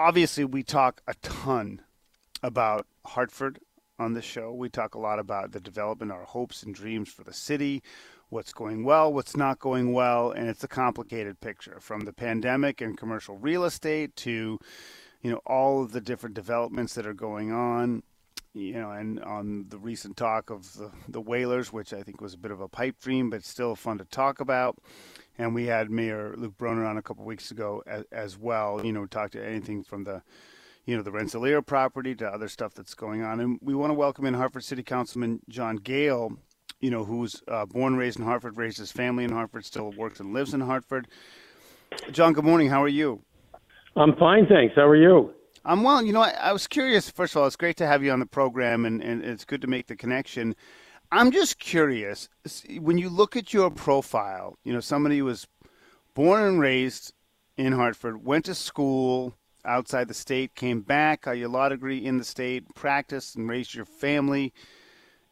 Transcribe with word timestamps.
Obviously 0.00 0.44
we 0.44 0.62
talk 0.62 1.02
a 1.06 1.14
ton 1.22 1.82
about 2.42 2.86
Hartford 3.04 3.60
on 3.98 4.14
this 4.14 4.24
show. 4.24 4.52
We 4.52 4.70
talk 4.70 4.94
a 4.94 4.98
lot 4.98 5.18
about 5.18 5.52
the 5.52 5.60
development, 5.60 6.10
our 6.10 6.24
hopes 6.24 6.62
and 6.62 6.74
dreams 6.74 7.10
for 7.10 7.22
the 7.22 7.34
city, 7.34 7.82
what's 8.30 8.54
going 8.54 8.82
well, 8.82 9.12
what's 9.12 9.36
not 9.36 9.58
going 9.58 9.92
well, 9.92 10.30
and 10.30 10.48
it's 10.48 10.64
a 10.64 10.68
complicated 10.68 11.40
picture 11.40 11.78
from 11.80 12.00
the 12.00 12.12
pandemic 12.12 12.80
and 12.80 12.96
commercial 12.96 13.36
real 13.36 13.64
estate 13.64 14.16
to 14.16 14.58
you 15.20 15.30
know 15.30 15.40
all 15.46 15.82
of 15.82 15.92
the 15.92 16.00
different 16.00 16.34
developments 16.34 16.94
that 16.94 17.06
are 17.06 17.14
going 17.14 17.52
on. 17.52 18.02
You 18.52 18.72
know, 18.72 18.90
and 18.90 19.20
on 19.22 19.66
the 19.68 19.78
recent 19.78 20.16
talk 20.16 20.50
of 20.50 20.72
the, 20.74 20.90
the 21.08 21.20
whalers, 21.20 21.72
which 21.72 21.92
I 21.92 22.02
think 22.02 22.20
was 22.20 22.34
a 22.34 22.38
bit 22.38 22.50
of 22.50 22.60
a 22.60 22.66
pipe 22.66 22.98
dream, 23.00 23.30
but 23.30 23.44
still 23.44 23.76
fun 23.76 23.98
to 23.98 24.04
talk 24.04 24.40
about 24.40 24.76
and 25.38 25.54
we 25.54 25.66
had 25.66 25.90
Mayor 25.90 26.34
Luke 26.36 26.54
Bronin 26.58 26.88
on 26.88 26.96
a 26.96 27.02
couple 27.02 27.24
weeks 27.24 27.50
ago 27.50 27.82
as, 27.86 28.04
as 28.12 28.38
well. 28.38 28.84
You 28.84 28.92
know, 28.92 29.06
talk 29.06 29.30
to 29.32 29.44
anything 29.44 29.82
from 29.82 30.04
the, 30.04 30.22
you 30.84 30.96
know, 30.96 31.02
the 31.02 31.12
Rensselaer 31.12 31.62
property 31.62 32.14
to 32.16 32.26
other 32.26 32.48
stuff 32.48 32.74
that's 32.74 32.94
going 32.94 33.22
on. 33.22 33.40
And 33.40 33.58
we 33.62 33.74
want 33.74 33.90
to 33.90 33.94
welcome 33.94 34.26
in 34.26 34.34
Hartford 34.34 34.64
City 34.64 34.82
Councilman 34.82 35.40
John 35.48 35.76
Gale, 35.76 36.32
you 36.80 36.90
know, 36.90 37.04
who's 37.04 37.42
uh, 37.48 37.66
born, 37.66 37.96
raised 37.96 38.18
in 38.18 38.24
Hartford, 38.24 38.56
raised 38.56 38.78
his 38.78 38.92
family 38.92 39.24
in 39.24 39.32
Hartford, 39.32 39.64
still 39.64 39.92
works 39.92 40.20
and 40.20 40.32
lives 40.32 40.54
in 40.54 40.60
Hartford. 40.60 41.08
John, 42.12 42.32
good 42.32 42.44
morning. 42.44 42.68
How 42.68 42.82
are 42.82 42.88
you? 42.88 43.22
I'm 43.96 44.14
fine, 44.16 44.46
thanks. 44.46 44.74
How 44.76 44.86
are 44.86 44.96
you? 44.96 45.32
I'm 45.64 45.82
well. 45.82 46.02
You 46.02 46.12
know, 46.12 46.22
I, 46.22 46.30
I 46.30 46.52
was 46.52 46.66
curious. 46.66 47.10
First 47.10 47.34
of 47.34 47.42
all, 47.42 47.46
it's 47.46 47.56
great 47.56 47.76
to 47.78 47.86
have 47.86 48.02
you 48.02 48.12
on 48.12 48.20
the 48.20 48.26
program, 48.26 48.84
and, 48.84 49.02
and 49.02 49.22
it's 49.24 49.44
good 49.44 49.60
to 49.60 49.66
make 49.66 49.88
the 49.88 49.96
connection. 49.96 50.54
I'm 51.12 51.32
just 51.32 51.58
curious 51.58 52.28
when 52.78 52.98
you 52.98 53.08
look 53.08 53.36
at 53.36 53.52
your 53.52 53.70
profile, 53.70 54.56
you 54.62 54.72
know, 54.72 54.80
somebody 54.80 55.18
who 55.18 55.24
was 55.24 55.46
born 56.14 56.42
and 56.42 56.60
raised 56.60 57.12
in 57.56 57.72
Hartford, 57.72 58.24
went 58.24 58.44
to 58.44 58.54
school 58.54 59.34
outside 59.64 60.08
the 60.08 60.14
state, 60.14 60.54
came 60.54 60.80
back, 60.80 61.22
got 61.22 61.32
your 61.32 61.48
law 61.48 61.68
degree 61.68 61.98
in 61.98 62.18
the 62.18 62.24
state, 62.24 62.74
practiced 62.74 63.36
and 63.36 63.48
raised 63.48 63.74
your 63.74 63.84
family 63.84 64.52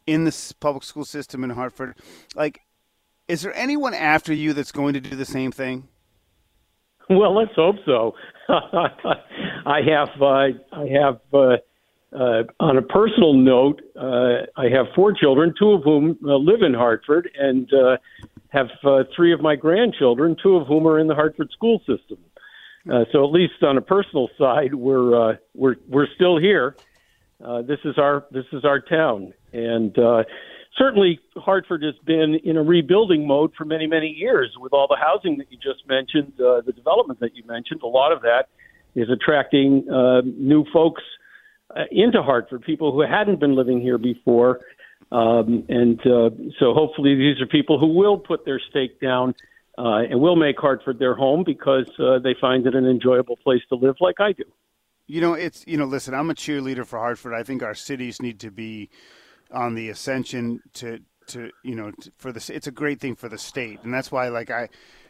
in 0.06 0.24
the 0.24 0.54
public 0.60 0.82
school 0.82 1.04
system 1.04 1.44
in 1.44 1.50
Hartford. 1.50 1.96
Like, 2.34 2.60
is 3.28 3.42
there 3.42 3.54
anyone 3.54 3.94
after 3.94 4.32
you 4.32 4.52
that's 4.54 4.72
going 4.72 4.94
to 4.94 5.00
do 5.00 5.14
the 5.14 5.24
same 5.24 5.52
thing? 5.52 5.88
Well, 7.08 7.34
let's 7.34 7.54
hope 7.54 7.76
so. 7.86 8.14
I 8.48 9.80
have, 9.86 10.08
uh, 10.20 10.48
I 10.72 10.86
have. 10.92 11.20
Uh, 11.32 11.56
uh, 12.12 12.44
on 12.58 12.78
a 12.78 12.82
personal 12.82 13.34
note, 13.34 13.82
uh, 13.96 14.46
I 14.56 14.68
have 14.72 14.86
four 14.94 15.12
children, 15.12 15.54
two 15.58 15.72
of 15.72 15.82
whom 15.82 16.18
uh, 16.24 16.36
live 16.36 16.62
in 16.62 16.72
Hartford, 16.72 17.30
and 17.38 17.70
uh, 17.72 17.96
have 18.48 18.68
uh, 18.84 19.04
three 19.14 19.32
of 19.32 19.40
my 19.40 19.56
grandchildren, 19.56 20.36
two 20.42 20.56
of 20.56 20.66
whom 20.66 20.86
are 20.86 20.98
in 20.98 21.06
the 21.06 21.14
Hartford 21.14 21.50
school 21.52 21.80
system. 21.80 22.18
Uh, 22.90 23.04
so 23.12 23.24
at 23.24 23.30
least 23.30 23.62
on 23.62 23.76
a 23.76 23.82
personal 23.82 24.28
side, 24.38 24.74
we're 24.74 25.32
uh, 25.32 25.36
we're 25.54 25.76
we're 25.88 26.06
still 26.14 26.38
here. 26.38 26.76
Uh, 27.44 27.60
this 27.62 27.78
is 27.84 27.98
our 27.98 28.24
this 28.30 28.46
is 28.52 28.64
our 28.64 28.80
town, 28.80 29.34
and 29.52 29.98
uh, 29.98 30.22
certainly 30.78 31.20
Hartford 31.36 31.82
has 31.82 31.94
been 32.06 32.38
in 32.42 32.56
a 32.56 32.62
rebuilding 32.62 33.26
mode 33.26 33.52
for 33.58 33.66
many 33.66 33.86
many 33.86 34.08
years. 34.08 34.56
With 34.58 34.72
all 34.72 34.86
the 34.88 34.96
housing 34.96 35.36
that 35.38 35.52
you 35.52 35.58
just 35.58 35.86
mentioned, 35.86 36.32
uh, 36.40 36.62
the 36.62 36.72
development 36.72 37.20
that 37.20 37.36
you 37.36 37.42
mentioned, 37.46 37.82
a 37.82 37.86
lot 37.86 38.12
of 38.12 38.22
that 38.22 38.48
is 38.94 39.10
attracting 39.10 39.86
uh, 39.90 40.22
new 40.24 40.64
folks 40.72 41.02
uh, 41.74 41.84
into 41.90 42.22
Hartford, 42.22 42.62
people 42.62 42.92
who 42.92 43.00
hadn't 43.02 43.40
been 43.40 43.54
living 43.54 43.80
here 43.80 43.98
before. 43.98 44.60
Um, 45.10 45.64
and 45.68 45.98
uh, 46.00 46.30
so 46.58 46.74
hopefully 46.74 47.14
these 47.14 47.40
are 47.40 47.46
people 47.46 47.78
who 47.78 47.88
will 47.88 48.18
put 48.18 48.44
their 48.44 48.60
stake 48.70 49.00
down 49.00 49.34
uh, 49.78 50.02
and 50.10 50.20
will 50.20 50.36
make 50.36 50.58
Hartford 50.58 50.98
their 50.98 51.14
home 51.14 51.44
because 51.44 51.88
uh, 51.98 52.18
they 52.18 52.34
find 52.40 52.66
it 52.66 52.74
an 52.74 52.86
enjoyable 52.86 53.36
place 53.36 53.62
to 53.68 53.76
live 53.76 53.96
like 54.00 54.20
I 54.20 54.32
do. 54.32 54.44
You 55.06 55.22
know, 55.22 55.34
it's, 55.34 55.64
you 55.66 55.78
know, 55.78 55.86
listen, 55.86 56.12
I'm 56.14 56.28
a 56.28 56.34
cheerleader 56.34 56.84
for 56.84 56.98
Hartford. 56.98 57.32
I 57.32 57.42
think 57.42 57.62
our 57.62 57.74
cities 57.74 58.20
need 58.20 58.40
to 58.40 58.50
be 58.50 58.90
on 59.50 59.74
the 59.74 59.88
ascension 59.88 60.60
to, 60.74 60.98
to 61.28 61.50
you 61.64 61.74
know, 61.74 61.90
to, 61.92 62.12
for 62.18 62.32
the, 62.32 62.52
it's 62.54 62.66
a 62.66 62.72
great 62.72 63.00
thing 63.00 63.14
for 63.14 63.28
the 63.28 63.38
state. 63.38 63.78
And 63.84 63.94
that's 63.94 64.12
why, 64.12 64.28
like, 64.28 64.50
I, 64.50 64.68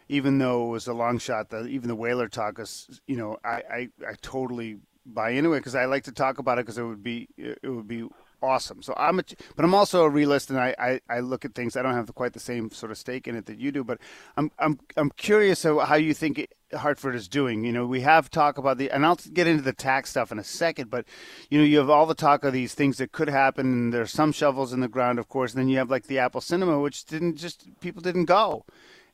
even 0.09 0.39
though 0.39 0.67
it 0.67 0.71
was 0.71 0.87
a 0.87 0.93
long 0.95 1.19
shot, 1.19 1.51
the, 1.51 1.67
even 1.67 1.89
the 1.89 1.97
whaler 1.97 2.29
talk 2.29 2.61
us, 2.61 3.01
you 3.07 3.17
know, 3.17 3.39
I, 3.45 3.63
I, 3.73 3.89
I 4.07 4.15
totally 4.21 4.79
buy 5.15 5.31
into 5.31 5.53
it 5.55 5.61
because 5.61 5.75
I 5.75 5.87
like 5.87 6.05
to 6.05 6.13
talk 6.13 6.39
about 6.39 6.59
it 6.59 6.67
because 6.67 6.79
it 6.79 6.85
would 6.85 7.03
be 7.03 7.29
it 7.37 7.69
would 7.69 7.89
be 7.89 8.07
awesome. 8.43 8.83
So 8.83 8.95
I'm 8.97 9.19
a, 9.19 9.25
but 9.57 9.65
I'm 9.65 9.75
also 9.75 10.05
a 10.05 10.09
realist 10.09 10.51
and 10.51 10.59
I, 10.59 10.75
I, 10.79 11.01
I 11.09 11.21
look 11.21 11.45
at 11.45 11.55
things. 11.55 11.77
I 11.77 11.83
don't 11.83 11.95
have 11.95 12.15
quite 12.15 12.33
the 12.33 12.41
same 12.41 12.71
sort 12.71 12.93
of 12.93 12.99
stake 12.99 13.27
in 13.27 13.37
it 13.37 13.47
that 13.47 13.59
you 13.59 13.73
do, 13.73 13.85
but 13.85 13.99
I'm 14.37 14.51
I'm 14.59 14.79
I'm 14.97 15.11
curious 15.11 15.63
how 15.63 15.97
you 15.97 16.15
think 16.15 16.47
Hartford 16.75 17.15
is 17.15 17.29
doing. 17.29 17.65
You 17.65 17.73
know, 17.73 17.87
we 17.87 18.01
have 18.03 18.31
talk 18.31 18.59
about 18.59 18.79
the, 18.79 18.91
and 18.91 19.05
I'll 19.05 19.19
get 19.33 19.47
into 19.47 19.63
the 19.63 19.73
tax 19.73 20.11
stuff 20.11 20.31
in 20.31 20.39
a 20.39 20.45
second, 20.45 20.91
but 20.91 21.07
you 21.51 21.59
know, 21.59 21.65
you 21.65 21.79
have 21.79 21.91
all 21.91 22.07
the 22.07 22.15
talk 22.15 22.45
of 22.45 22.53
these 22.53 22.75
things 22.75 22.99
that 22.99 23.13
could 23.13 23.29
happen. 23.29 23.67
And 23.67 23.93
there's 23.93 24.13
some 24.13 24.33
shovels 24.33 24.73
in 24.73 24.81
the 24.81 24.89
ground, 24.89 25.19
of 25.19 25.29
course. 25.29 25.53
And 25.53 25.61
then 25.61 25.69
you 25.69 25.79
have 25.79 25.91
like 25.91 26.05
the 26.05 26.19
Apple 26.19 26.41
Cinema, 26.41 26.79
which 26.81 27.05
didn't 27.05 27.37
just 27.37 27.69
people 27.81 28.03
didn't 28.03 28.27
go 28.27 28.65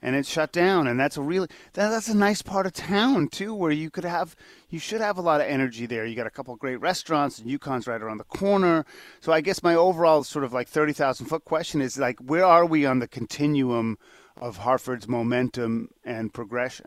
and 0.04 0.14
it's 0.14 0.28
shut 0.28 0.52
down 0.52 0.86
and 0.86 1.00
that's 1.00 1.16
a 1.16 1.22
really 1.22 1.48
that, 1.72 1.88
that's 1.88 2.08
a 2.08 2.16
nice 2.16 2.42
part 2.42 2.66
of 2.66 2.72
town 2.74 3.26
too 3.26 3.54
where 3.54 3.72
you 3.72 3.90
could 3.90 4.04
have 4.04 4.36
you 4.68 4.78
should 4.78 5.00
have 5.00 5.16
a 5.16 5.22
lot 5.22 5.40
of 5.40 5.46
energy 5.46 5.86
there 5.86 6.04
you 6.04 6.14
got 6.14 6.26
a 6.26 6.30
couple 6.30 6.52
of 6.52 6.60
great 6.60 6.76
restaurants 6.76 7.38
and 7.38 7.50
UConn's 7.50 7.86
right 7.86 8.02
around 8.02 8.18
the 8.18 8.24
corner 8.24 8.84
so 9.20 9.32
i 9.32 9.40
guess 9.40 9.62
my 9.62 9.74
overall 9.74 10.22
sort 10.22 10.44
of 10.44 10.52
like 10.52 10.68
30000 10.68 11.26
foot 11.26 11.44
question 11.44 11.80
is 11.80 11.98
like 11.98 12.18
where 12.20 12.44
are 12.44 12.66
we 12.66 12.84
on 12.84 12.98
the 12.98 13.08
continuum 13.08 13.98
of 14.36 14.58
hartford's 14.58 15.08
momentum 15.08 15.88
and 16.04 16.34
progression 16.34 16.86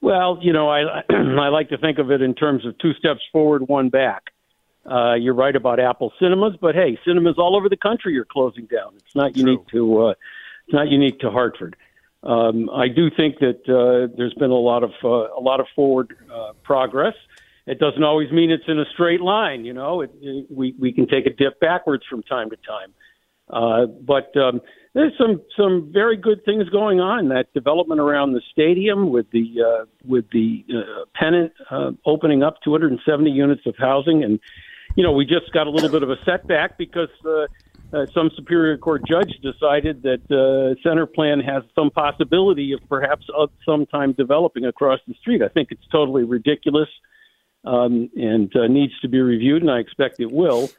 well 0.00 0.38
you 0.42 0.52
know 0.52 0.68
i 0.68 0.80
i 1.10 1.48
like 1.48 1.68
to 1.68 1.78
think 1.78 1.98
of 1.98 2.10
it 2.10 2.20
in 2.20 2.34
terms 2.34 2.66
of 2.66 2.76
two 2.78 2.92
steps 2.94 3.20
forward 3.32 3.68
one 3.68 3.88
back 3.88 4.24
uh, 4.84 5.14
you're 5.14 5.32
right 5.32 5.54
about 5.54 5.78
Apple 5.78 6.12
cinemas, 6.18 6.54
but 6.60 6.74
hey, 6.74 6.98
cinemas 7.04 7.36
all 7.38 7.54
over 7.54 7.68
the 7.68 7.76
country 7.76 8.18
are 8.18 8.24
closing 8.24 8.66
down. 8.66 8.94
It's 8.96 9.14
not 9.14 9.32
True. 9.32 9.44
unique 9.44 9.68
to 9.68 10.06
uh, 10.06 10.14
it's 10.66 10.74
not 10.74 10.88
unique 10.88 11.20
to 11.20 11.30
Hartford. 11.30 11.76
Um, 12.22 12.70
I 12.70 12.88
do 12.88 13.10
think 13.16 13.38
that 13.40 13.62
uh, 13.68 14.12
there's 14.16 14.34
been 14.34 14.50
a 14.50 14.54
lot 14.54 14.84
of 14.84 14.90
uh, 15.02 15.34
a 15.36 15.40
lot 15.40 15.60
of 15.60 15.66
forward 15.74 16.16
uh, 16.32 16.52
progress. 16.62 17.14
It 17.66 17.78
doesn't 17.78 18.02
always 18.02 18.30
mean 18.30 18.50
it's 18.50 18.64
in 18.68 18.78
a 18.78 18.84
straight 18.92 19.20
line. 19.20 19.64
You 19.64 19.72
know, 19.72 20.02
it, 20.02 20.10
it, 20.20 20.46
we 20.50 20.74
we 20.78 20.92
can 20.92 21.08
take 21.08 21.26
a 21.26 21.30
dip 21.30 21.58
backwards 21.60 22.04
from 22.08 22.22
time 22.22 22.50
to 22.50 22.56
time. 22.56 22.92
Uh, 23.50 23.86
but 23.86 24.34
um, 24.36 24.60
there's 24.94 25.12
some 25.18 25.42
some 25.56 25.90
very 25.92 26.16
good 26.16 26.44
things 26.44 26.68
going 26.68 27.00
on. 27.00 27.28
That 27.28 27.52
development 27.54 28.00
around 28.00 28.32
the 28.32 28.42
stadium 28.52 29.10
with 29.10 29.30
the 29.32 29.54
uh, 29.60 29.84
with 30.04 30.30
the 30.30 30.64
uh, 30.72 31.04
pennant 31.14 31.52
uh, 31.70 31.90
opening 32.06 32.42
up 32.42 32.56
270 32.62 33.30
units 33.30 33.62
of 33.66 33.74
housing, 33.78 34.22
and 34.22 34.38
you 34.96 35.02
know 35.02 35.12
we 35.12 35.26
just 35.26 35.52
got 35.52 35.66
a 35.66 35.70
little 35.70 35.90
bit 35.90 36.02
of 36.02 36.10
a 36.10 36.16
setback 36.24 36.78
because. 36.78 37.10
Uh, 37.26 37.46
uh, 37.92 38.06
some 38.14 38.30
Superior 38.36 38.78
Court 38.78 39.02
judge 39.06 39.32
decided 39.42 40.02
that 40.02 40.22
uh, 40.30 40.74
Centerplan 40.86 41.44
has 41.44 41.62
some 41.74 41.90
possibility 41.90 42.72
of 42.72 42.80
perhaps 42.88 43.26
of 43.36 43.50
sometime 43.66 44.12
developing 44.12 44.64
across 44.64 45.00
the 45.06 45.14
street. 45.14 45.42
I 45.42 45.48
think 45.48 45.68
it's 45.70 45.86
totally 45.90 46.24
ridiculous 46.24 46.88
um, 47.64 48.10
and 48.16 48.54
uh, 48.56 48.66
needs 48.66 48.98
to 49.00 49.08
be 49.08 49.20
reviewed, 49.20 49.62
and 49.62 49.70
I 49.70 49.78
expect 49.78 50.20
it 50.20 50.30
will. 50.30 50.70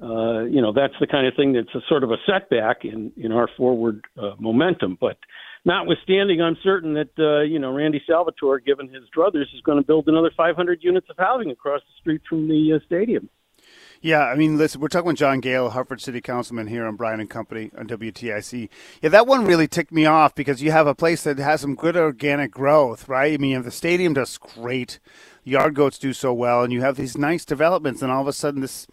Uh, 0.00 0.44
you 0.44 0.60
know, 0.62 0.72
that's 0.72 0.94
the 1.00 1.06
kind 1.06 1.26
of 1.26 1.34
thing 1.34 1.52
that's 1.52 1.74
a 1.74 1.80
sort 1.88 2.04
of 2.04 2.10
a 2.10 2.16
setback 2.26 2.84
in, 2.84 3.12
in 3.16 3.32
our 3.32 3.48
forward 3.56 4.04
uh, 4.16 4.32
momentum. 4.38 4.96
But 5.00 5.18
notwithstanding, 5.64 6.40
I'm 6.40 6.56
certain 6.62 6.94
that 6.94 7.10
uh, 7.18 7.42
you 7.42 7.58
know 7.58 7.72
Randy 7.72 8.02
Salvatore, 8.06 8.60
given 8.60 8.88
his 8.88 9.04
druthers, 9.16 9.54
is 9.54 9.60
going 9.64 9.78
to 9.78 9.86
build 9.86 10.08
another 10.08 10.30
500 10.36 10.80
units 10.82 11.08
of 11.10 11.16
housing 11.18 11.50
across 11.50 11.80
the 11.80 12.00
street 12.00 12.22
from 12.28 12.48
the 12.48 12.74
uh, 12.76 12.86
stadium. 12.86 13.28
Yeah, 14.00 14.24
I 14.26 14.36
mean, 14.36 14.56
listen, 14.56 14.80
we're 14.80 14.88
talking 14.88 15.08
with 15.08 15.16
John 15.16 15.40
Gale, 15.40 15.70
Hartford 15.70 16.00
City 16.00 16.20
Councilman 16.20 16.68
here 16.68 16.86
on 16.86 16.94
Brian 16.94 17.18
and 17.18 17.28
Company 17.28 17.72
on 17.76 17.88
WTIC. 17.88 18.68
Yeah, 19.02 19.08
that 19.08 19.26
one 19.26 19.44
really 19.44 19.66
ticked 19.66 19.90
me 19.90 20.06
off 20.06 20.36
because 20.36 20.62
you 20.62 20.70
have 20.70 20.86
a 20.86 20.94
place 20.94 21.24
that 21.24 21.38
has 21.38 21.60
some 21.62 21.74
good 21.74 21.96
organic 21.96 22.52
growth, 22.52 23.08
right? 23.08 23.34
I 23.34 23.38
mean, 23.38 23.60
the 23.62 23.72
stadium 23.72 24.14
does 24.14 24.38
great, 24.38 25.00
yard 25.42 25.74
goats 25.74 25.98
do 25.98 26.12
so 26.12 26.32
well, 26.32 26.62
and 26.62 26.72
you 26.72 26.80
have 26.80 26.96
these 26.96 27.18
nice 27.18 27.44
developments, 27.44 28.00
and 28.00 28.12
all 28.12 28.22
of 28.22 28.28
a 28.28 28.32
sudden 28.32 28.60
this 28.60 28.86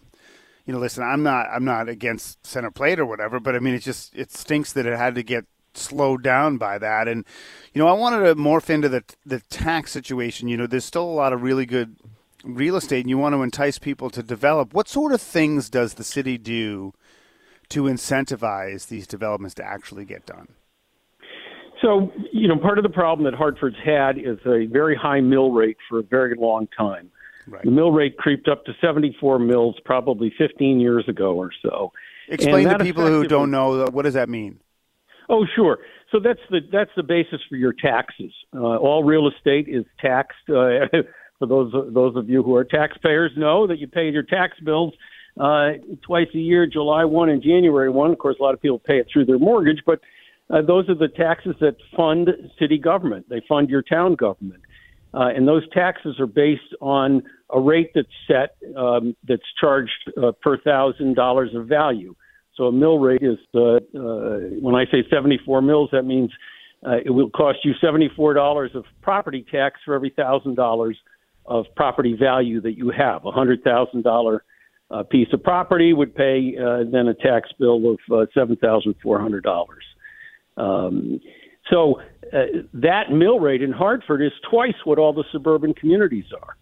you 0.66 0.72
know, 0.72 0.80
listen, 0.80 1.04
I'm 1.04 1.22
not 1.22 1.46
I'm 1.50 1.64
not 1.64 1.88
against 1.88 2.44
center 2.44 2.72
plate 2.72 2.98
or 2.98 3.06
whatever, 3.06 3.38
but 3.38 3.54
I 3.54 3.60
mean, 3.60 3.74
it 3.74 3.80
just 3.80 4.14
it 4.14 4.32
stinks 4.32 4.72
that 4.72 4.84
it 4.84 4.98
had 4.98 5.14
to 5.14 5.22
get 5.22 5.44
slowed 5.74 6.24
down 6.24 6.58
by 6.58 6.78
that. 6.78 7.06
And 7.06 7.24
you 7.72 7.80
know, 7.80 7.86
I 7.86 7.92
wanted 7.92 8.24
to 8.24 8.34
morph 8.34 8.68
into 8.68 8.88
the 8.88 9.04
the 9.24 9.38
tax 9.48 9.92
situation. 9.92 10.48
You 10.48 10.56
know, 10.56 10.66
there's 10.66 10.84
still 10.84 11.04
a 11.04 11.04
lot 11.04 11.32
of 11.32 11.42
really 11.42 11.66
good 11.66 11.96
real 12.44 12.76
estate, 12.76 13.00
and 13.00 13.10
you 13.10 13.18
want 13.18 13.34
to 13.34 13.42
entice 13.42 13.78
people 13.78 14.10
to 14.10 14.22
develop. 14.22 14.74
What 14.74 14.88
sort 14.88 15.12
of 15.12 15.20
things 15.20 15.70
does 15.70 15.94
the 15.94 16.04
city 16.04 16.38
do 16.38 16.92
to 17.68 17.84
incentivize 17.84 18.88
these 18.88 19.06
developments 19.06 19.54
to 19.56 19.64
actually 19.64 20.04
get 20.04 20.26
done? 20.26 20.48
So, 21.82 22.10
you 22.32 22.48
know, 22.48 22.56
part 22.58 22.78
of 22.78 22.84
the 22.84 22.90
problem 22.90 23.30
that 23.30 23.36
Hartford's 23.36 23.76
had 23.84 24.16
is 24.18 24.38
a 24.46 24.66
very 24.66 24.96
high 24.96 25.20
mill 25.20 25.50
rate 25.50 25.76
for 25.88 25.98
a 25.98 26.02
very 26.02 26.34
long 26.36 26.68
time. 26.76 27.10
Right. 27.46 27.64
The 27.64 27.70
mill 27.70 27.92
rate 27.92 28.16
creeped 28.16 28.48
up 28.48 28.64
to 28.64 28.72
74 28.80 29.38
mills 29.38 29.76
probably 29.84 30.32
15 30.36 30.80
years 30.80 31.04
ago 31.08 31.34
or 31.34 31.50
so. 31.62 31.92
Explain 32.28 32.68
to 32.68 32.78
people 32.78 33.06
who 33.06 33.26
don't 33.26 33.50
know 33.50 33.86
what 33.86 34.02
does 34.02 34.14
that 34.14 34.28
mean. 34.28 34.60
Oh, 35.28 35.46
sure. 35.54 35.78
So 36.12 36.20
that's 36.20 36.40
the 36.50 36.60
that's 36.72 36.90
the 36.96 37.02
basis 37.02 37.40
for 37.48 37.56
your 37.56 37.72
taxes. 37.72 38.32
Uh, 38.54 38.76
all 38.76 39.04
real 39.04 39.28
estate 39.28 39.68
is 39.68 39.84
taxed. 40.00 40.48
Uh, 40.48 40.86
for 41.38 41.46
those 41.46 41.72
those 41.92 42.16
of 42.16 42.28
you 42.28 42.42
who 42.42 42.54
are 42.54 42.64
taxpayers, 42.64 43.32
know 43.36 43.66
that 43.66 43.78
you 43.78 43.86
pay 43.86 44.08
your 44.10 44.22
tax 44.22 44.58
bills 44.60 44.94
uh, 45.38 45.72
twice 46.02 46.28
a 46.34 46.38
year, 46.38 46.66
July 46.66 47.04
one 47.04 47.28
and 47.28 47.42
January 47.42 47.90
one. 47.90 48.10
Of 48.10 48.18
course, 48.18 48.36
a 48.40 48.42
lot 48.42 48.54
of 48.54 48.62
people 48.62 48.78
pay 48.78 48.98
it 48.98 49.06
through 49.12 49.26
their 49.26 49.38
mortgage, 49.38 49.82
but 49.84 50.00
uh, 50.50 50.62
those 50.62 50.88
are 50.88 50.94
the 50.94 51.08
taxes 51.08 51.54
that 51.60 51.76
fund 51.96 52.30
city 52.58 52.78
government. 52.78 53.28
They 53.28 53.42
fund 53.48 53.68
your 53.68 53.82
town 53.82 54.14
government, 54.14 54.62
uh, 55.12 55.28
and 55.34 55.46
those 55.46 55.68
taxes 55.70 56.18
are 56.20 56.26
based 56.26 56.74
on 56.80 57.22
a 57.50 57.60
rate 57.60 57.90
that's 57.94 58.08
set 58.26 58.56
um, 58.76 59.14
that's 59.28 59.42
charged 59.60 60.12
uh, 60.22 60.32
per 60.42 60.58
thousand 60.58 61.14
dollars 61.14 61.50
of 61.54 61.66
value. 61.66 62.14
So 62.56 62.64
a 62.64 62.72
mill 62.72 62.98
rate 62.98 63.22
is 63.22 63.38
uh, 63.54 63.60
uh, 63.60 64.38
when 64.60 64.74
I 64.74 64.86
say 64.86 65.04
74 65.10 65.60
mills, 65.60 65.90
that 65.92 66.04
means 66.04 66.30
uh, 66.86 66.96
it 67.04 67.10
will 67.10 67.28
cost 67.28 67.58
you 67.64 67.74
$74 67.82 68.74
of 68.74 68.84
property 69.02 69.44
tax 69.50 69.80
for 69.84 69.94
every 69.94 70.10
thousand 70.10 70.54
dollars 70.54 70.96
of 71.46 71.66
property 71.76 72.16
value 72.18 72.60
that 72.60 72.76
you 72.76 72.90
have. 72.90 73.24
A 73.24 73.30
hundred 73.30 73.62
thousand 73.62 74.02
dollar 74.02 74.44
uh, 74.90 75.02
piece 75.02 75.28
of 75.32 75.42
property 75.42 75.92
would 75.92 76.14
pay 76.14 76.54
uh, 76.58 76.84
then 76.90 77.08
a 77.08 77.14
tax 77.14 77.50
bill 77.58 77.92
of 77.92 77.98
uh, 78.12 78.26
seven 78.34 78.56
thousand 78.56 78.94
four 79.02 79.20
hundred 79.20 79.44
dollars. 79.44 79.84
Um, 80.56 81.20
so 81.70 82.00
uh, 82.32 82.62
that 82.74 83.10
mill 83.10 83.40
rate 83.40 83.62
in 83.62 83.72
Hartford 83.72 84.22
is 84.22 84.32
twice 84.48 84.74
what 84.84 84.98
all 84.98 85.12
the 85.12 85.24
suburban 85.32 85.74
communities 85.74 86.26
are. 86.40 86.56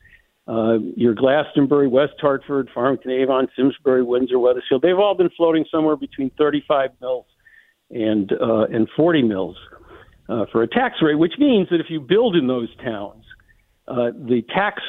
Uh, 0.47 0.79
your 0.97 1.15
Glastonbury, 1.15 1.89
West 1.89 2.15
Hartford, 2.21 2.69
Farmington 2.75 3.11
Avon, 3.11 3.49
Simsbury, 3.57 4.03
Windsor, 4.03 4.39
Wethersfield, 4.39 4.83
they've 4.83 4.99
all 4.99 5.15
been 5.15 5.31
floating 5.37 5.65
somewhere 5.71 5.97
between 5.97 6.31
35 6.37 6.91
mils 7.01 7.25
and 7.91 8.31
uh, 8.33 8.65
and 8.65 8.89
40 8.97 9.23
mils 9.23 9.57
uh, 10.29 10.45
for 10.53 10.63
a 10.63 10.69
tax 10.69 10.97
rate, 11.03 11.19
which 11.19 11.35
means 11.39 11.69
that 11.71 11.81
if 11.81 11.87
you 11.89 12.01
build 12.01 12.37
in 12.37 12.47
those 12.47 12.69
towns, 12.77 13.24
uh, 13.87 14.11
the 14.15 14.43
tax 14.55 14.83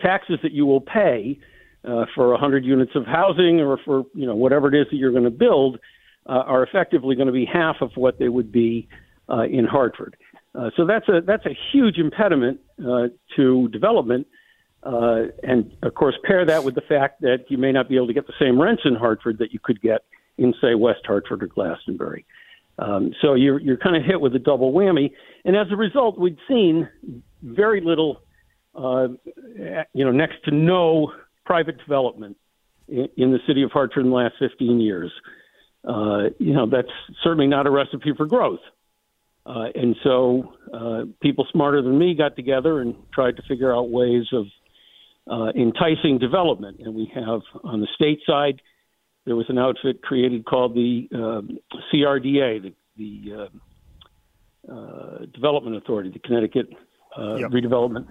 taxes 0.00 0.38
that 0.42 0.52
you 0.52 0.66
will 0.66 0.80
pay 0.80 1.38
uh, 1.84 2.04
for 2.14 2.30
100 2.30 2.64
units 2.64 2.92
of 2.94 3.06
housing 3.06 3.60
or 3.60 3.78
for 3.84 4.04
you 4.14 4.26
know 4.26 4.36
whatever 4.36 4.68
it 4.68 4.80
is 4.80 4.86
that 4.90 4.96
you're 4.96 5.12
going 5.12 5.24
to 5.24 5.30
build 5.30 5.78
uh, 6.26 6.32
are 6.32 6.62
effectively 6.62 7.16
going 7.16 7.26
to 7.26 7.32
be 7.32 7.44
half 7.44 7.76
of 7.80 7.90
what 7.96 8.18
they 8.18 8.28
would 8.28 8.52
be 8.52 8.88
uh, 9.28 9.42
in 9.42 9.64
Hartford. 9.64 10.16
Uh, 10.54 10.70
so 10.76 10.86
that's 10.86 11.08
a 11.08 11.20
that's 11.26 11.46
a 11.46 11.56
huge 11.72 11.98
impediment 11.98 12.60
uh, 12.80 13.08
to 13.36 13.68
development. 13.68 14.26
Uh, 14.82 15.26
and 15.42 15.72
of 15.82 15.94
course, 15.94 16.14
pair 16.24 16.44
that 16.44 16.64
with 16.64 16.74
the 16.74 16.82
fact 16.82 17.20
that 17.20 17.44
you 17.48 17.56
may 17.56 17.72
not 17.72 17.88
be 17.88 17.96
able 17.96 18.08
to 18.08 18.12
get 18.12 18.26
the 18.26 18.32
same 18.40 18.60
rents 18.60 18.82
in 18.84 18.94
Hartford 18.94 19.38
that 19.38 19.52
you 19.52 19.60
could 19.62 19.80
get 19.80 20.04
in, 20.38 20.52
say, 20.60 20.74
West 20.74 21.00
Hartford 21.06 21.42
or 21.42 21.46
Glastonbury. 21.46 22.26
Um, 22.78 23.14
so 23.20 23.34
you're 23.34 23.60
you're 23.60 23.76
kind 23.76 23.96
of 23.96 24.02
hit 24.02 24.20
with 24.20 24.34
a 24.34 24.38
double 24.38 24.72
whammy, 24.72 25.12
and 25.44 25.56
as 25.56 25.68
a 25.70 25.76
result, 25.76 26.18
we'd 26.18 26.38
seen 26.48 26.88
very 27.42 27.80
little, 27.80 28.22
uh, 28.74 29.08
you 29.92 30.04
know, 30.04 30.12
next 30.12 30.44
to 30.44 30.50
no 30.50 31.12
private 31.44 31.78
development 31.78 32.36
in, 32.88 33.08
in 33.16 33.32
the 33.32 33.38
city 33.46 33.62
of 33.62 33.70
Hartford 33.70 34.04
in 34.04 34.10
the 34.10 34.16
last 34.16 34.34
15 34.38 34.80
years. 34.80 35.12
Uh, 35.86 36.30
you 36.38 36.54
know, 36.54 36.66
that's 36.66 36.92
certainly 37.22 37.46
not 37.46 37.66
a 37.66 37.70
recipe 37.70 38.12
for 38.16 38.26
growth. 38.26 38.60
Uh, 39.44 39.66
and 39.74 39.96
so 40.04 40.54
uh, 40.72 41.02
people 41.20 41.46
smarter 41.50 41.82
than 41.82 41.98
me 41.98 42.14
got 42.14 42.36
together 42.36 42.80
and 42.80 42.94
tried 43.12 43.36
to 43.36 43.42
figure 43.48 43.74
out 43.74 43.90
ways 43.90 44.24
of 44.32 44.46
uh, 45.30 45.50
enticing 45.56 46.18
development. 46.18 46.78
And 46.80 46.94
we 46.94 47.10
have 47.14 47.40
on 47.64 47.80
the 47.80 47.88
state 47.94 48.20
side, 48.26 48.62
there 49.24 49.36
was 49.36 49.46
an 49.48 49.58
outfit 49.58 50.02
created 50.02 50.44
called 50.44 50.74
the 50.74 51.08
um, 51.14 51.58
CRDA, 51.92 52.62
the, 52.62 52.74
the 52.96 53.48
uh, 54.70 54.72
uh, 54.72 55.18
Development 55.32 55.76
Authority, 55.76 56.10
the 56.10 56.18
Connecticut 56.20 56.68
uh, 57.18 57.36
yep. 57.36 57.50
Redevelopment 57.50 58.06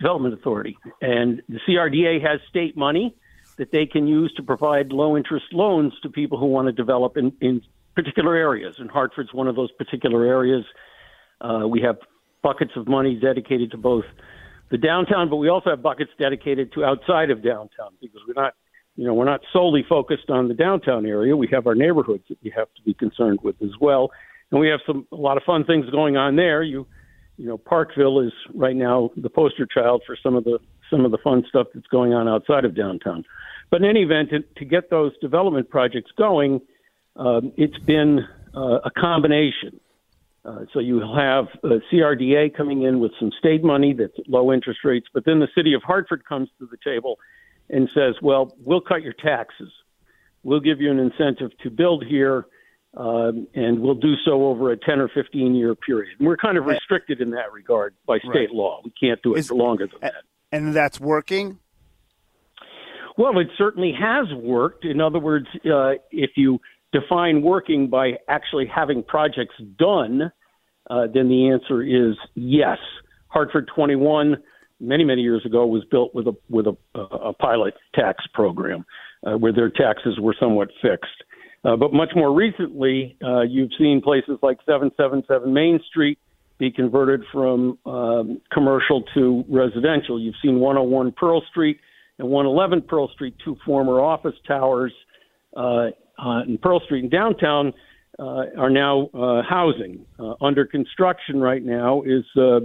Development 0.00 0.34
Authority. 0.34 0.76
And 1.00 1.42
the 1.48 1.60
CRDA 1.68 2.22
has 2.22 2.40
state 2.48 2.76
money 2.76 3.14
that 3.58 3.70
they 3.70 3.84
can 3.84 4.06
use 4.06 4.32
to 4.36 4.42
provide 4.42 4.90
low 4.90 5.16
interest 5.16 5.46
loans 5.52 5.92
to 6.02 6.08
people 6.08 6.38
who 6.38 6.46
want 6.46 6.66
to 6.66 6.72
develop 6.72 7.16
in, 7.16 7.32
in 7.40 7.60
particular 7.94 8.34
areas. 8.34 8.76
And 8.78 8.90
Hartford's 8.90 9.34
one 9.34 9.48
of 9.48 9.56
those 9.56 9.70
particular 9.72 10.24
areas. 10.24 10.64
Uh, 11.40 11.66
we 11.68 11.82
have 11.82 11.98
buckets 12.42 12.72
of 12.76 12.88
money 12.88 13.14
dedicated 13.16 13.70
to 13.72 13.76
both 13.76 14.04
the 14.70 14.78
downtown, 14.78 15.28
but 15.28 15.36
we 15.36 15.48
also 15.48 15.70
have 15.70 15.82
buckets 15.82 16.10
dedicated 16.18 16.72
to 16.72 16.84
outside 16.84 17.30
of 17.30 17.42
downtown 17.42 17.90
because 18.00 18.20
we're 18.26 18.40
not, 18.40 18.54
you 18.96 19.06
know, 19.06 19.12
we're 19.12 19.24
not 19.24 19.40
solely 19.52 19.84
focused 19.86 20.30
on 20.30 20.48
the 20.48 20.54
downtown 20.54 21.04
area. 21.04 21.36
We 21.36 21.48
have 21.52 21.66
our 21.66 21.74
neighborhoods 21.74 22.24
that 22.28 22.38
we 22.42 22.50
have 22.56 22.68
to 22.76 22.82
be 22.82 22.94
concerned 22.94 23.40
with 23.42 23.56
as 23.62 23.72
well, 23.80 24.10
and 24.50 24.60
we 24.60 24.68
have 24.68 24.80
some 24.86 25.06
a 25.12 25.16
lot 25.16 25.36
of 25.36 25.42
fun 25.42 25.64
things 25.64 25.90
going 25.90 26.16
on 26.16 26.36
there. 26.36 26.62
You, 26.62 26.86
you 27.40 27.46
know, 27.46 27.58
Parkville 27.58 28.20
is 28.20 28.32
right 28.54 28.76
now 28.76 29.10
the 29.16 29.30
poster 29.30 29.66
child 29.66 30.02
for 30.06 30.16
some 30.22 30.36
of 30.36 30.44
the 30.44 30.58
some 30.90 31.04
of 31.04 31.10
the 31.10 31.18
fun 31.18 31.44
stuff 31.48 31.68
that's 31.72 31.86
going 31.86 32.12
on 32.12 32.28
outside 32.28 32.64
of 32.64 32.74
downtown. 32.74 33.24
But 33.70 33.82
in 33.82 33.88
any 33.88 34.02
event, 34.02 34.30
to, 34.30 34.40
to 34.40 34.64
get 34.64 34.90
those 34.90 35.12
development 35.20 35.70
projects 35.70 36.10
going, 36.18 36.60
um, 37.14 37.52
it's 37.56 37.78
been 37.78 38.26
uh, 38.54 38.80
a 38.84 38.90
combination 38.90 39.78
uh, 40.44 40.60
so 40.72 40.80
you 40.80 41.00
have 41.00 41.48
uh, 41.62 41.80
CRDA 41.92 42.54
coming 42.56 42.82
in 42.82 42.98
with 42.98 43.12
some 43.18 43.30
state 43.38 43.62
money 43.62 43.92
that's 43.92 44.14
low 44.26 44.52
interest 44.52 44.80
rates, 44.84 45.06
but 45.12 45.24
then 45.26 45.38
the 45.38 45.48
city 45.54 45.74
of 45.74 45.82
Hartford 45.82 46.24
comes 46.24 46.48
to 46.58 46.66
the 46.66 46.78
table 46.82 47.18
and 47.68 47.90
says, 47.94 48.14
"Well, 48.22 48.56
we'll 48.58 48.80
cut 48.80 49.02
your 49.02 49.12
taxes. 49.12 49.70
We'll 50.42 50.60
give 50.60 50.80
you 50.80 50.90
an 50.90 50.98
incentive 50.98 51.50
to 51.58 51.70
build 51.70 52.06
here, 52.06 52.46
um, 52.96 53.46
and 53.54 53.80
we'll 53.80 53.94
do 53.94 54.14
so 54.24 54.46
over 54.46 54.72
a 54.72 54.76
10 54.76 55.00
or 55.00 55.08
15 55.08 55.54
year 55.54 55.74
period." 55.74 56.16
And 56.18 56.26
we're 56.26 56.36
kind 56.36 56.58
of 56.58 56.66
restricted 56.66 57.20
in 57.20 57.30
that 57.30 57.52
regard 57.52 57.94
by 58.06 58.18
state 58.18 58.32
right. 58.32 58.50
law. 58.50 58.80
We 58.84 58.92
can't 59.00 59.20
do 59.22 59.34
it 59.34 59.40
Is, 59.40 59.48
for 59.48 59.54
longer 59.54 59.86
than 59.86 60.00
that. 60.02 60.22
And 60.52 60.74
that's 60.74 61.00
working. 61.00 61.58
Well, 63.16 63.38
it 63.38 63.48
certainly 63.58 63.92
has 63.98 64.32
worked. 64.34 64.84
In 64.84 65.00
other 65.00 65.18
words, 65.18 65.46
uh, 65.66 65.92
if 66.10 66.30
you 66.36 66.58
define 66.92 67.42
working 67.42 67.88
by 67.88 68.12
actually 68.28 68.66
having 68.66 69.02
projects 69.02 69.54
done, 69.78 70.32
uh, 70.88 71.06
then 71.12 71.28
the 71.28 71.50
answer 71.50 71.82
is 71.82 72.16
yes. 72.34 72.78
Hartford 73.28 73.70
21 73.74 74.36
many 74.80 75.04
many 75.04 75.20
years 75.20 75.44
ago 75.44 75.66
was 75.66 75.84
built 75.90 76.14
with 76.14 76.26
a 76.26 76.32
with 76.48 76.66
a, 76.66 76.76
a 76.98 77.32
pilot 77.34 77.74
tax 77.94 78.24
program 78.32 78.84
uh, 79.26 79.36
where 79.36 79.52
their 79.52 79.70
taxes 79.70 80.18
were 80.18 80.34
somewhat 80.38 80.68
fixed. 80.82 81.22
Uh, 81.64 81.76
but 81.76 81.92
much 81.92 82.10
more 82.14 82.32
recently, 82.32 83.16
uh, 83.22 83.42
you've 83.42 83.70
seen 83.78 84.00
places 84.02 84.38
like 84.42 84.58
777 84.64 85.52
Main 85.52 85.80
Street 85.88 86.18
be 86.58 86.70
converted 86.70 87.22
from 87.32 87.78
um, 87.86 88.40
commercial 88.52 89.02
to 89.14 89.44
residential. 89.48 90.20
You've 90.20 90.36
seen 90.42 90.60
101 90.60 91.12
Pearl 91.12 91.42
Street 91.50 91.80
and 92.18 92.28
111 92.28 92.82
Pearl 92.82 93.08
Street, 93.08 93.34
two 93.44 93.56
former 93.64 94.00
office 94.00 94.34
towers 94.46 94.92
uh, 95.56 95.88
uh, 96.18 96.42
in 96.46 96.58
Pearl 96.62 96.80
Street 96.80 97.04
in 97.04 97.10
downtown 97.10 97.72
uh, 98.18 98.44
are 98.58 98.70
now 98.70 99.08
uh, 99.14 99.42
housing. 99.42 100.04
Uh, 100.18 100.34
under 100.42 100.66
construction 100.66 101.40
right 101.40 101.64
now 101.64 102.02
is 102.02 102.24
uh, 102.36 102.60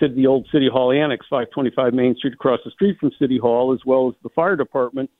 the 0.00 0.26
old 0.26 0.46
City 0.52 0.68
Hall 0.70 0.92
Annex, 0.92 1.26
525 1.30 1.94
Main 1.94 2.16
Street, 2.16 2.34
across 2.34 2.60
the 2.64 2.70
street 2.72 2.98
from 2.98 3.10
City 3.18 3.38
Hall, 3.38 3.72
as 3.72 3.80
well 3.86 4.08
as 4.08 4.14
the 4.22 4.28
fire 4.30 4.56
department, 4.56 5.10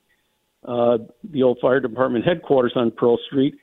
uh, 0.65 0.97
the 1.23 1.43
old 1.43 1.57
fire 1.61 1.79
department 1.79 2.25
headquarters 2.25 2.73
on 2.75 2.91
Pearl 2.91 3.17
Street. 3.27 3.55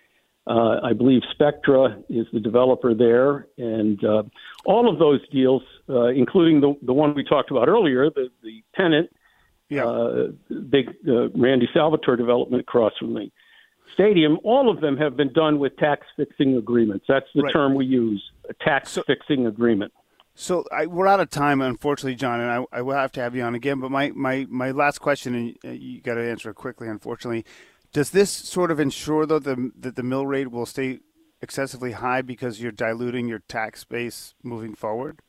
Uh, 0.48 0.78
I 0.82 0.92
believe 0.92 1.22
Spectra 1.32 1.98
is 2.08 2.26
the 2.32 2.38
developer 2.38 2.94
there, 2.94 3.48
and 3.58 4.02
uh, 4.04 4.22
all 4.64 4.88
of 4.88 4.98
those 5.00 5.20
deals, 5.30 5.62
uh, 5.88 6.06
including 6.06 6.60
the 6.60 6.74
the 6.82 6.92
one 6.92 7.14
we 7.14 7.24
talked 7.24 7.50
about 7.50 7.68
earlier, 7.68 8.10
the 8.10 8.28
the 8.44 8.62
tenant, 8.76 9.10
Yeah. 9.68 9.86
uh, 9.86 10.28
big 10.70 10.94
uh, 11.08 11.30
Randy 11.30 11.68
Salvatore 11.74 12.16
development 12.16 12.60
across 12.60 12.96
from 12.96 13.14
the 13.14 13.28
stadium, 13.92 14.38
all 14.44 14.70
of 14.70 14.80
them 14.80 14.96
have 14.98 15.16
been 15.16 15.32
done 15.32 15.58
with 15.58 15.76
tax 15.78 16.06
fixing 16.16 16.56
agreements. 16.56 17.06
That's 17.08 17.26
the 17.34 17.42
Right. 17.42 17.52
term 17.52 17.74
we 17.74 17.86
use, 17.86 18.22
a 18.48 18.54
tax 18.54 18.96
fixing 19.06 19.46
agreement. 19.46 19.92
So 20.38 20.64
I, 20.70 20.84
we're 20.84 21.06
out 21.06 21.18
of 21.18 21.30
time, 21.30 21.62
unfortunately, 21.62 22.14
John, 22.14 22.40
and 22.40 22.50
I, 22.50 22.78
I 22.78 22.82
will 22.82 22.94
have 22.94 23.10
to 23.12 23.22
have 23.22 23.34
you 23.34 23.42
on 23.42 23.54
again. 23.54 23.80
But 23.80 23.90
my, 23.90 24.10
my, 24.14 24.46
my 24.50 24.70
last 24.70 24.98
question, 24.98 25.56
and 25.64 25.80
you 25.80 26.02
got 26.02 26.14
to 26.16 26.30
answer 26.30 26.50
it 26.50 26.56
quickly, 26.56 26.88
unfortunately. 26.88 27.46
Does 27.90 28.10
this 28.10 28.30
sort 28.30 28.70
of 28.70 28.78
ensure, 28.78 29.24
though, 29.24 29.38
the, 29.38 29.72
that 29.78 29.96
the 29.96 30.02
mill 30.02 30.26
rate 30.26 30.50
will 30.50 30.66
stay 30.66 31.00
excessively 31.40 31.92
high 31.92 32.20
because 32.20 32.60
you're 32.60 32.70
diluting 32.70 33.26
your 33.26 33.38
tax 33.48 33.84
base 33.84 34.34
moving 34.42 34.74
forward? 34.74 35.20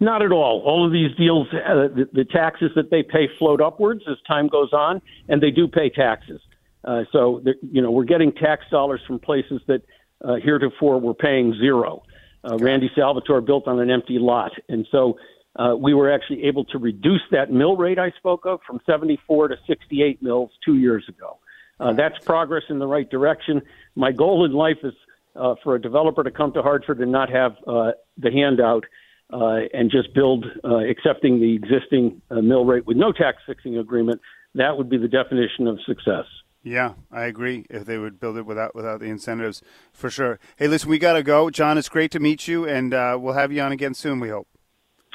Not 0.00 0.22
at 0.22 0.32
all. 0.32 0.60
All 0.66 0.84
of 0.84 0.92
these 0.92 1.16
deals, 1.16 1.46
uh, 1.52 1.86
the, 1.94 2.08
the 2.12 2.24
taxes 2.24 2.72
that 2.74 2.90
they 2.90 3.04
pay 3.04 3.28
float 3.38 3.60
upwards 3.60 4.02
as 4.10 4.16
time 4.26 4.48
goes 4.48 4.72
on, 4.72 5.00
and 5.28 5.40
they 5.40 5.52
do 5.52 5.68
pay 5.68 5.88
taxes. 5.88 6.40
Uh, 6.84 7.04
so, 7.12 7.42
you 7.70 7.80
know, 7.80 7.92
we're 7.92 8.04
getting 8.04 8.32
tax 8.32 8.64
dollars 8.72 9.00
from 9.06 9.20
places 9.20 9.60
that 9.68 9.82
uh, 10.24 10.34
heretofore 10.42 11.00
were 11.00 11.14
paying 11.14 11.54
zero. 11.60 12.02
Uh, 12.44 12.56
Randy 12.58 12.90
Salvatore 12.94 13.40
built 13.40 13.66
on 13.66 13.80
an 13.80 13.90
empty 13.90 14.18
lot, 14.18 14.52
and 14.68 14.86
so 14.90 15.18
uh, 15.56 15.74
we 15.76 15.94
were 15.94 16.12
actually 16.12 16.44
able 16.44 16.64
to 16.66 16.78
reduce 16.78 17.22
that 17.30 17.50
mill 17.50 17.76
rate 17.76 17.98
I 17.98 18.10
spoke 18.18 18.46
of 18.46 18.60
from 18.66 18.80
74 18.86 19.48
to 19.48 19.56
68 19.66 20.22
mills 20.22 20.50
two 20.64 20.76
years 20.76 21.04
ago. 21.08 21.38
Uh, 21.78 21.92
that's 21.92 22.18
progress 22.24 22.64
in 22.68 22.78
the 22.78 22.86
right 22.86 23.08
direction. 23.08 23.62
My 23.94 24.12
goal 24.12 24.44
in 24.44 24.52
life 24.52 24.78
is 24.82 24.94
uh, 25.34 25.54
for 25.62 25.74
a 25.74 25.80
developer 25.80 26.24
to 26.24 26.30
come 26.30 26.52
to 26.52 26.62
Hartford 26.62 27.00
and 27.00 27.12
not 27.12 27.30
have 27.30 27.56
uh, 27.66 27.92
the 28.16 28.30
handout 28.30 28.84
uh, 29.32 29.60
and 29.74 29.90
just 29.90 30.14
build 30.14 30.46
uh, 30.64 30.78
accepting 30.78 31.40
the 31.40 31.54
existing 31.54 32.22
uh, 32.30 32.36
mill 32.36 32.64
rate 32.64 32.86
with 32.86 32.96
no 32.96 33.12
tax 33.12 33.38
fixing 33.46 33.76
agreement. 33.76 34.20
That 34.54 34.78
would 34.78 34.88
be 34.88 34.98
the 34.98 35.08
definition 35.08 35.66
of 35.66 35.78
success. 35.86 36.24
Yeah, 36.66 36.94
I 37.12 37.26
agree. 37.26 37.64
If 37.70 37.84
they 37.84 37.96
would 37.96 38.18
build 38.18 38.36
it 38.36 38.44
without 38.44 38.74
without 38.74 38.98
the 38.98 39.06
incentives, 39.06 39.62
for 39.92 40.10
sure. 40.10 40.40
Hey, 40.56 40.66
listen, 40.66 40.90
we 40.90 40.98
got 40.98 41.12
to 41.12 41.22
go. 41.22 41.48
John, 41.48 41.78
it's 41.78 41.88
great 41.88 42.10
to 42.10 42.18
meet 42.18 42.48
you, 42.48 42.66
and 42.66 42.92
uh, 42.92 43.16
we'll 43.20 43.34
have 43.34 43.52
you 43.52 43.62
on 43.62 43.70
again 43.70 43.94
soon. 43.94 44.18
We 44.18 44.30
hope. 44.30 44.48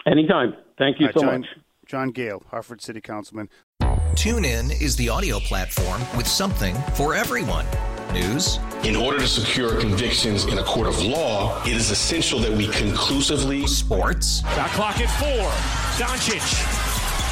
Anytime. 0.08 0.56
Thank 0.78 1.02
you 1.02 1.08
Uh, 1.08 1.12
so 1.12 1.20
John, 1.20 1.42
much. 1.42 1.50
John 1.86 2.12
Gale, 2.12 2.42
Hartford 2.52 2.82
City 2.82 3.02
Councilman. 3.02 3.50
TuneIn 4.16 4.82
is 4.82 4.96
the 4.96 5.10
audio 5.10 5.40
platform 5.40 6.00
with 6.16 6.26
something 6.26 6.74
for 6.96 7.16
everyone. 7.16 7.66
News, 8.14 8.58
In 8.84 8.96
order 8.96 9.20
to 9.20 9.28
secure 9.28 9.80
convictions 9.80 10.46
in 10.46 10.58
a 10.58 10.64
court 10.64 10.88
of 10.88 11.02
law, 11.04 11.62
it 11.66 11.74
is 11.74 11.92
essential 11.92 12.40
that 12.40 12.52
we 12.52 12.68
conclusively 12.70 13.68
sports, 13.68 14.42
Shot 14.56 14.70
clock 14.72 15.00
at 15.00 15.10
four. 15.20 15.50
Doncic. 16.08 16.91